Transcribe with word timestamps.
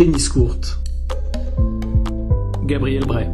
tennis 0.00 0.30
court. 0.30 0.56
Gabriel 2.64 3.04
Bray. 3.04 3.28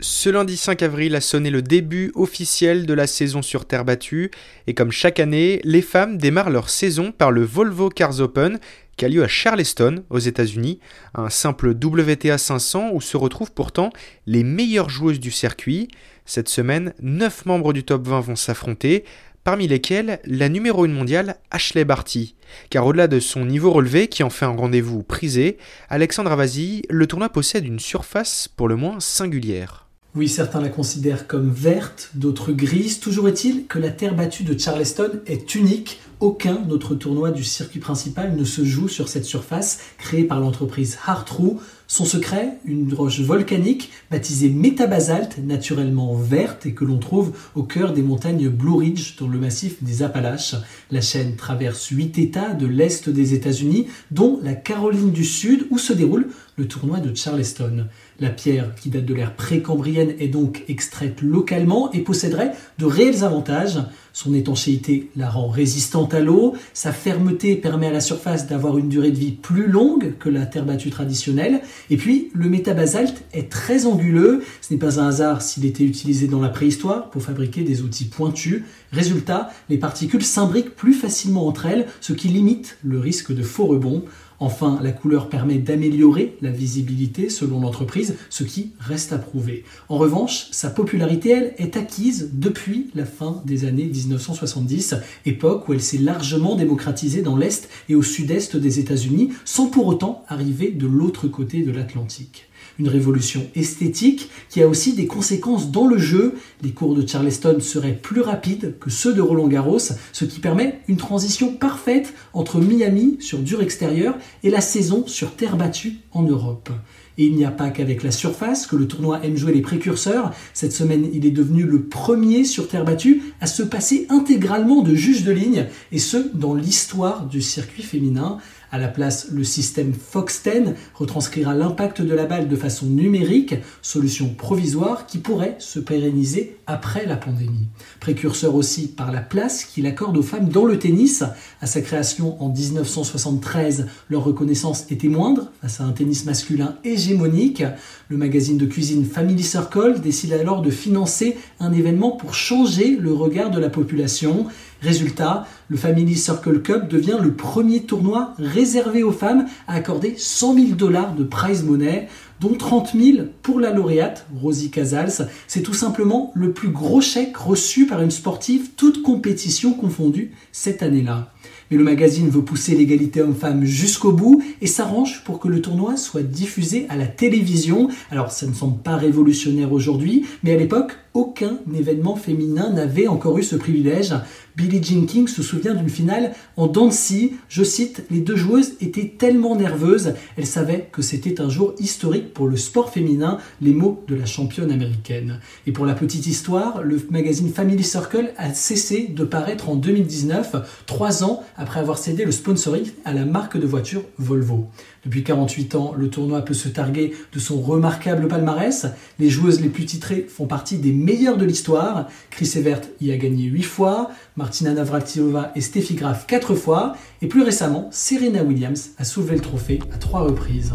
Ce 0.00 0.30
lundi 0.30 0.56
5 0.56 0.82
avril 0.82 1.14
a 1.14 1.20
sonné 1.20 1.50
le 1.50 1.60
début 1.60 2.12
officiel 2.14 2.86
de 2.86 2.94
la 2.94 3.06
saison 3.06 3.42
sur 3.42 3.66
terre 3.66 3.84
battue 3.84 4.30
et 4.66 4.72
comme 4.72 4.90
chaque 4.90 5.20
année, 5.20 5.60
les 5.64 5.82
femmes 5.82 6.16
démarrent 6.16 6.48
leur 6.48 6.70
saison 6.70 7.12
par 7.12 7.30
le 7.30 7.42
Volvo 7.42 7.90
Cars 7.90 8.20
Open 8.20 8.58
qui 8.96 9.04
a 9.04 9.08
lieu 9.10 9.22
à 9.22 9.28
Charleston 9.28 10.02
aux 10.08 10.18
États-Unis, 10.18 10.80
un 11.14 11.28
simple 11.28 11.72
WTA 11.72 12.38
500 12.38 12.92
où 12.94 13.02
se 13.02 13.18
retrouvent 13.18 13.52
pourtant 13.52 13.90
les 14.24 14.44
meilleures 14.44 14.88
joueuses 14.88 15.20
du 15.20 15.30
circuit. 15.30 15.88
Cette 16.24 16.48
semaine, 16.48 16.94
9 17.02 17.44
membres 17.44 17.74
du 17.74 17.84
top 17.84 18.06
20 18.06 18.20
vont 18.20 18.36
s'affronter, 18.36 19.04
parmi 19.48 19.66
lesquels 19.66 20.20
la 20.26 20.50
numéro 20.50 20.84
1 20.84 20.88
mondiale 20.88 21.36
Ashley 21.50 21.86
Barty. 21.86 22.34
Car 22.68 22.84
au-delà 22.84 23.08
de 23.08 23.18
son 23.18 23.46
niveau 23.46 23.70
relevé 23.70 24.08
qui 24.08 24.22
en 24.22 24.28
fait 24.28 24.44
un 24.44 24.54
rendez-vous 24.54 25.02
prisé, 25.02 25.56
Alexandre 25.88 26.30
Avasi, 26.30 26.82
le 26.90 27.06
tournoi 27.06 27.30
possède 27.30 27.64
une 27.64 27.80
surface 27.80 28.46
pour 28.54 28.68
le 28.68 28.76
moins 28.76 29.00
singulière. 29.00 29.86
Oui, 30.14 30.28
certains 30.28 30.60
la 30.60 30.68
considèrent 30.68 31.26
comme 31.26 31.48
verte, 31.50 32.10
d'autres 32.12 32.52
grise. 32.52 33.00
Toujours 33.00 33.26
est-il 33.26 33.66
que 33.66 33.78
la 33.78 33.88
terre 33.88 34.14
battue 34.14 34.42
de 34.42 34.58
Charleston 34.58 35.12
est 35.24 35.54
unique. 35.54 35.98
Aucun 36.20 36.68
autre 36.68 36.94
tournoi 36.94 37.30
du 37.30 37.42
circuit 37.42 37.80
principal 37.80 38.36
ne 38.36 38.44
se 38.44 38.66
joue 38.66 38.88
sur 38.88 39.08
cette 39.08 39.24
surface 39.24 39.78
créée 39.96 40.24
par 40.24 40.40
l'entreprise 40.40 40.98
Hartrue. 41.06 41.56
Son 41.90 42.04
secret, 42.04 42.58
une 42.66 42.92
roche 42.92 43.20
volcanique 43.20 43.90
baptisée 44.10 44.50
métabasalte, 44.50 45.38
naturellement 45.38 46.14
verte 46.14 46.66
et 46.66 46.74
que 46.74 46.84
l'on 46.84 46.98
trouve 46.98 47.32
au 47.54 47.62
cœur 47.62 47.94
des 47.94 48.02
montagnes 48.02 48.50
Blue 48.50 48.76
Ridge 48.76 49.16
dans 49.18 49.26
le 49.26 49.38
massif 49.38 49.82
des 49.82 50.02
Appalaches. 50.02 50.54
La 50.90 51.00
chaîne 51.00 51.36
traverse 51.36 51.86
huit 51.86 52.18
États 52.18 52.52
de 52.52 52.66
l'Est 52.66 53.08
des 53.08 53.32
États-Unis, 53.32 53.86
dont 54.10 54.38
la 54.42 54.52
Caroline 54.52 55.12
du 55.12 55.24
Sud 55.24 55.66
où 55.70 55.78
se 55.78 55.94
déroule 55.94 56.28
le 56.58 56.68
tournoi 56.68 56.98
de 57.00 57.16
Charleston. 57.16 57.86
La 58.20 58.28
pierre, 58.28 58.74
qui 58.74 58.90
date 58.90 59.06
de 59.06 59.14
l'ère 59.14 59.34
précambrienne, 59.34 60.12
est 60.18 60.28
donc 60.28 60.64
extraite 60.68 61.22
localement 61.22 61.90
et 61.92 62.00
posséderait 62.00 62.52
de 62.78 62.84
réels 62.84 63.24
avantages. 63.24 63.78
Son 64.18 64.34
étanchéité 64.34 65.10
la 65.14 65.30
rend 65.30 65.46
résistante 65.46 66.12
à 66.12 66.18
l'eau, 66.18 66.56
sa 66.74 66.92
fermeté 66.92 67.54
permet 67.54 67.86
à 67.86 67.92
la 67.92 68.00
surface 68.00 68.48
d'avoir 68.48 68.76
une 68.76 68.88
durée 68.88 69.12
de 69.12 69.16
vie 69.16 69.30
plus 69.30 69.68
longue 69.68 70.14
que 70.18 70.28
la 70.28 70.44
terre 70.44 70.64
battue 70.64 70.90
traditionnelle, 70.90 71.60
et 71.88 71.96
puis 71.96 72.28
le 72.34 72.48
métabasalte 72.48 73.22
est 73.32 73.48
très 73.48 73.86
anguleux, 73.86 74.42
ce 74.60 74.74
n'est 74.74 74.80
pas 74.80 74.98
un 74.98 75.06
hasard 75.06 75.40
s'il 75.40 75.66
était 75.66 75.84
utilisé 75.84 76.26
dans 76.26 76.40
la 76.40 76.48
préhistoire 76.48 77.10
pour 77.10 77.22
fabriquer 77.22 77.62
des 77.62 77.82
outils 77.82 78.06
pointus. 78.06 78.64
Résultat, 78.90 79.50
les 79.68 79.78
particules 79.78 80.24
s'imbriquent 80.24 80.74
plus 80.74 80.94
facilement 80.94 81.46
entre 81.46 81.66
elles, 81.66 81.86
ce 82.00 82.12
qui 82.12 82.26
limite 82.26 82.78
le 82.82 82.98
risque 82.98 83.32
de 83.32 83.44
faux 83.44 83.66
rebond. 83.66 84.02
Enfin, 84.40 84.78
la 84.82 84.92
couleur 84.92 85.28
permet 85.28 85.58
d'améliorer 85.58 86.36
la 86.42 86.50
visibilité 86.50 87.28
selon 87.28 87.60
l'entreprise, 87.60 88.14
ce 88.30 88.44
qui 88.44 88.70
reste 88.78 89.12
à 89.12 89.18
prouver. 89.18 89.64
En 89.88 89.98
revanche, 89.98 90.46
sa 90.52 90.70
popularité, 90.70 91.30
elle, 91.30 91.54
est 91.58 91.76
acquise 91.76 92.30
depuis 92.32 92.90
la 92.94 93.04
fin 93.04 93.42
des 93.44 93.64
années 93.64 93.86
1970, 93.86 94.94
époque 95.26 95.68
où 95.68 95.72
elle 95.72 95.82
s'est 95.82 95.98
largement 95.98 96.54
démocratisée 96.54 97.22
dans 97.22 97.36
l'Est 97.36 97.68
et 97.88 97.96
au 97.96 98.02
sud-est 98.02 98.56
des 98.56 98.78
États-Unis, 98.78 99.32
sans 99.44 99.66
pour 99.66 99.86
autant 99.86 100.24
arriver 100.28 100.70
de 100.70 100.86
l'autre 100.86 101.26
côté 101.26 101.62
de 101.62 101.72
l'Atlantique 101.72 102.48
une 102.78 102.88
révolution 102.88 103.46
esthétique 103.54 104.30
qui 104.48 104.62
a 104.62 104.68
aussi 104.68 104.94
des 104.94 105.06
conséquences 105.06 105.70
dans 105.70 105.86
le 105.86 105.98
jeu. 105.98 106.34
Les 106.62 106.70
cours 106.70 106.94
de 106.94 107.06
Charleston 107.06 107.58
seraient 107.60 107.94
plus 107.94 108.20
rapides 108.20 108.76
que 108.78 108.90
ceux 108.90 109.12
de 109.12 109.20
Roland 109.20 109.48
Garros, 109.48 109.78
ce 110.12 110.24
qui 110.24 110.40
permet 110.40 110.80
une 110.88 110.96
transition 110.96 111.52
parfaite 111.52 112.14
entre 112.32 112.60
Miami 112.60 113.16
sur 113.20 113.38
dur 113.38 113.62
extérieur 113.62 114.16
et 114.42 114.50
la 114.50 114.60
saison 114.60 115.04
sur 115.06 115.34
terre 115.34 115.56
battue 115.56 115.98
en 116.12 116.22
Europe. 116.22 116.70
Et 117.18 117.24
il 117.24 117.34
n'y 117.34 117.44
a 117.44 117.50
pas 117.50 117.70
qu'avec 117.70 118.04
la 118.04 118.12
surface 118.12 118.66
que 118.66 118.76
le 118.76 118.86
tournoi 118.86 119.24
aime 119.24 119.36
jouer 119.36 119.52
les 119.52 119.60
précurseurs. 119.60 120.32
Cette 120.54 120.72
semaine, 120.72 121.08
il 121.12 121.26
est 121.26 121.32
devenu 121.32 121.64
le 121.64 121.82
premier 121.82 122.44
sur 122.44 122.68
terre 122.68 122.84
battue 122.84 123.22
à 123.40 123.48
se 123.48 123.64
passer 123.64 124.06
intégralement 124.08 124.82
de 124.82 124.94
juge 124.94 125.24
de 125.24 125.32
ligne, 125.32 125.66
et 125.90 125.98
ce, 125.98 126.16
dans 126.32 126.54
l'histoire 126.54 127.26
du 127.26 127.42
circuit 127.42 127.82
féminin. 127.82 128.38
À 128.70 128.78
la 128.78 128.88
place, 128.88 129.28
le 129.32 129.44
système 129.44 129.94
Fox 129.94 130.42
10 130.42 130.74
retranscrira 130.94 131.54
l'impact 131.54 132.02
de 132.02 132.14
la 132.14 132.26
balle 132.26 132.48
de 132.48 132.56
façon 132.56 132.84
numérique, 132.84 133.54
solution 133.80 134.34
provisoire 134.34 135.06
qui 135.06 135.18
pourrait 135.18 135.56
se 135.58 135.78
pérenniser 135.78 136.56
après 136.66 137.06
la 137.06 137.16
pandémie. 137.16 137.68
Précurseur 137.98 138.54
aussi 138.54 138.88
par 138.88 139.10
la 139.10 139.22
place 139.22 139.64
qu'il 139.64 139.86
accorde 139.86 140.18
aux 140.18 140.22
femmes 140.22 140.50
dans 140.50 140.66
le 140.66 140.78
tennis. 140.78 141.24
À 141.62 141.66
sa 141.66 141.80
création 141.80 142.42
en 142.42 142.50
1973, 142.50 143.86
leur 144.10 144.24
reconnaissance 144.24 144.84
était 144.90 145.08
moindre 145.08 145.50
face 145.62 145.80
à 145.80 145.84
un 145.84 145.92
tennis 145.92 146.26
masculin 146.26 146.76
hégémonique. 146.84 147.64
Le 148.08 148.18
magazine 148.18 148.58
de 148.58 148.66
cuisine 148.66 149.06
Family 149.06 149.42
Circle 149.42 150.00
décide 150.02 150.34
alors 150.34 150.60
de 150.60 150.70
financer 150.70 151.38
un 151.58 151.72
événement 151.72 152.12
pour 152.12 152.34
changer 152.34 152.96
le 153.00 153.14
regard 153.14 153.50
de 153.50 153.58
la 153.58 153.70
population. 153.70 154.46
Résultat, 154.80 155.46
le 155.68 155.76
Family 155.76 156.16
Circle 156.16 156.62
Cup 156.62 156.88
devient 156.88 157.18
le 157.20 157.32
premier 157.32 157.82
tournoi 157.82 158.34
réservé 158.38 159.02
aux 159.02 159.12
femmes 159.12 159.46
à 159.66 159.74
accorder 159.74 160.14
100 160.16 160.54
000 160.54 160.66
dollars 160.72 161.14
de 161.14 161.24
prize 161.24 161.64
money, 161.64 162.08
dont 162.40 162.54
30 162.54 162.92
000 162.94 163.26
pour 163.42 163.60
la 163.60 163.72
lauréate, 163.72 164.26
Rosie 164.40 164.70
Casals. 164.70 165.28
C'est 165.46 165.62
tout 165.62 165.74
simplement 165.74 166.32
le 166.34 166.52
plus 166.52 166.68
gros 166.68 167.00
chèque 167.00 167.36
reçu 167.36 167.86
par 167.86 168.02
une 168.02 168.10
sportive, 168.10 168.70
toute 168.76 169.02
compétition 169.02 169.72
confondue, 169.72 170.32
cette 170.52 170.82
année-là. 170.82 171.32
Mais 171.70 171.76
le 171.76 171.84
magazine 171.84 172.30
veut 172.30 172.42
pousser 172.42 172.74
l'égalité 172.74 173.20
homme-femme 173.20 173.64
jusqu'au 173.64 174.12
bout 174.12 174.42
et 174.62 174.66
s'arrange 174.66 175.22
pour 175.24 175.38
que 175.38 175.48
le 175.48 175.60
tournoi 175.60 175.96
soit 175.96 176.22
diffusé 176.22 176.86
à 176.88 176.96
la 176.96 177.06
télévision. 177.06 177.88
Alors 178.10 178.30
ça 178.30 178.46
ne 178.46 178.54
semble 178.54 178.78
pas 178.78 178.96
révolutionnaire 178.96 179.72
aujourd'hui, 179.72 180.24
mais 180.42 180.52
à 180.52 180.56
l'époque, 180.56 180.96
aucun 181.12 181.58
événement 181.76 182.16
féminin 182.16 182.72
n'avait 182.72 183.08
encore 183.08 183.38
eu 183.38 183.42
ce 183.42 183.56
privilège. 183.56 184.14
Billie 184.56 184.82
Jean 184.82 185.04
King 185.04 185.28
se 185.28 185.42
souvient 185.42 185.74
d'une 185.74 185.88
finale 185.88 186.32
en 186.56 186.68
Dancy. 186.68 187.34
Je 187.48 187.64
cite, 187.64 188.04
les 188.10 188.20
deux 188.20 188.36
joueuses 188.36 188.74
étaient 188.80 189.14
tellement 189.18 189.56
nerveuses, 189.56 190.14
elles 190.36 190.46
savaient 190.46 190.88
que 190.90 191.02
c'était 191.02 191.40
un 191.40 191.50
jour 191.50 191.74
historique 191.78 192.27
pour 192.32 192.48
le 192.48 192.56
sport 192.56 192.90
féminin, 192.90 193.38
les 193.60 193.72
mots 193.72 194.04
de 194.08 194.14
la 194.14 194.26
championne 194.26 194.70
américaine. 194.70 195.40
Et 195.66 195.72
pour 195.72 195.86
la 195.86 195.94
petite 195.94 196.26
histoire, 196.26 196.82
le 196.82 197.00
magazine 197.10 197.50
Family 197.50 197.84
Circle 197.84 198.32
a 198.36 198.52
cessé 198.54 199.08
de 199.08 199.24
paraître 199.24 199.68
en 199.68 199.76
2019, 199.76 200.84
trois 200.86 201.24
ans 201.24 201.42
après 201.56 201.80
avoir 201.80 201.98
cédé 201.98 202.24
le 202.24 202.32
sponsoring 202.32 202.90
à 203.04 203.12
la 203.12 203.24
marque 203.24 203.58
de 203.58 203.66
voiture 203.66 204.02
Volvo. 204.18 204.68
Depuis 205.04 205.24
48 205.24 205.74
ans, 205.74 205.94
le 205.96 206.10
tournoi 206.10 206.42
peut 206.42 206.54
se 206.54 206.68
targuer 206.68 207.14
de 207.32 207.38
son 207.38 207.60
remarquable 207.60 208.28
palmarès. 208.28 208.86
Les 209.18 209.30
joueuses 209.30 209.60
les 209.60 209.68
plus 209.68 209.86
titrées 209.86 210.26
font 210.28 210.46
partie 210.46 210.78
des 210.78 210.92
meilleures 210.92 211.36
de 211.36 211.44
l'histoire. 211.44 212.08
Chris 212.30 212.52
Evert 212.56 212.82
y 213.00 213.12
a 213.12 213.16
gagné 213.16 213.44
8 213.44 213.62
fois, 213.62 214.10
Martina 214.36 214.74
Navratilova 214.74 215.52
et 215.54 215.60
Steffi 215.60 215.94
Graf 215.94 216.26
4 216.26 216.54
fois, 216.54 216.96
et 217.22 217.26
plus 217.26 217.42
récemment, 217.42 217.88
Serena 217.90 218.42
Williams 218.42 218.90
a 218.98 219.04
soulevé 219.04 219.36
le 219.36 219.40
trophée 219.40 219.78
à 219.94 219.98
3 219.98 220.20
reprises. 220.20 220.74